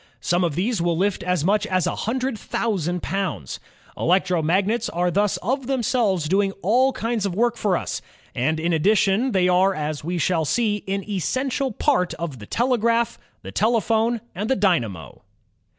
Some 0.19 0.43
of 0.43 0.55
these 0.55 0.81
will 0.81 0.97
lift 0.97 1.21
as 1.21 1.45
much 1.45 1.67
as 1.67 1.85
a 1.85 1.95
hun 1.95 2.17
dred 2.17 2.35
thousand 2.35 3.03
pounds. 3.03 3.59
Electromagnets 3.95 4.89
are 4.91 5.11
thus 5.11 5.37
of 5.43 5.67
them 5.67 5.83
selves 5.83 6.27
doing 6.27 6.53
all 6.63 6.91
kinds 6.91 7.23
of 7.27 7.35
work 7.35 7.55
for 7.55 7.77
us, 7.77 8.01
and 8.33 8.59
in 8.59 8.73
addition 8.73 9.31
they 9.31 9.47
are, 9.47 9.75
as 9.75 10.03
we 10.03 10.17
shall 10.17 10.43
see, 10.43 10.83
an 10.87 11.03
essential 11.07 11.71
part 11.71 12.15
of 12.15 12.39
the 12.39 12.47
telegraph, 12.47 13.19
the 13.43 13.51
telephone, 13.51 14.21
and 14.33 14.49
the 14.49 14.55
dynamo. 14.55 15.21